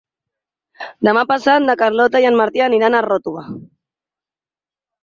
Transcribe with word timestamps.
Demà 1.07 1.23
passat 1.33 1.65
na 1.67 1.75
Carlota 1.83 2.23
i 2.25 2.27
en 2.31 2.41
Martí 2.41 2.65
aniran 2.71 2.97
a 2.97 3.05
Ròtova. 3.09 3.47